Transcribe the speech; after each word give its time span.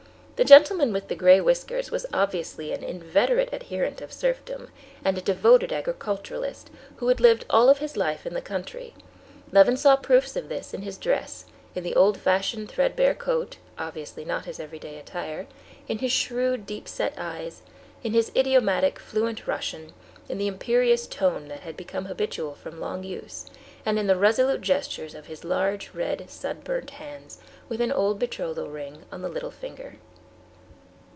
The 0.37 0.45
gentleman 0.47 0.91
with 0.91 1.07
the 1.07 1.13
gray 1.13 1.39
whiskers 1.39 1.91
was 1.91 2.07
obviously 2.11 2.73
an 2.73 2.83
inveterate 2.83 3.49
adherent 3.53 4.01
of 4.01 4.11
serfdom 4.11 4.71
and 5.05 5.15
a 5.15 5.21
devoted 5.21 5.71
agriculturist, 5.71 6.71
who 6.95 7.09
had 7.09 7.19
lived 7.19 7.45
all 7.47 7.71
his 7.75 7.95
life 7.95 8.25
in 8.25 8.33
the 8.33 8.41
country. 8.41 8.95
Levin 9.51 9.77
saw 9.77 9.95
proofs 9.95 10.35
of 10.35 10.49
this 10.49 10.73
in 10.73 10.81
his 10.81 10.97
dress, 10.97 11.45
in 11.75 11.83
the 11.83 11.93
old 11.95 12.17
fashioned 12.17 12.69
threadbare 12.71 13.13
coat, 13.13 13.57
obviously 13.77 14.25
not 14.25 14.45
his 14.45 14.59
everyday 14.59 14.97
attire, 14.97 15.45
in 15.87 15.99
his 15.99 16.11
shrewd, 16.11 16.65
deep 16.65 16.87
set 16.87 17.13
eyes, 17.19 17.61
in 18.03 18.13
his 18.13 18.31
idiomatic, 18.35 18.97
fluent 18.97 19.45
Russian, 19.45 19.93
in 20.27 20.39
the 20.39 20.47
imperious 20.47 21.05
tone 21.05 21.49
that 21.49 21.59
had 21.59 21.77
become 21.77 22.05
habitual 22.05 22.55
from 22.55 22.79
long 22.79 23.03
use, 23.03 23.45
and 23.85 23.99
in 23.99 24.07
the 24.07 24.15
resolute 24.17 24.61
gestures 24.61 25.13
of 25.13 25.27
his 25.27 25.43
large, 25.43 25.91
red, 25.93 26.27
sunburnt 26.31 26.89
hands, 26.89 27.37
with 27.69 27.79
an 27.79 27.91
old 27.91 28.17
betrothal 28.17 28.71
ring 28.71 29.03
on 29.11 29.21
the 29.21 29.29
little 29.29 29.51
finger. 29.51 29.97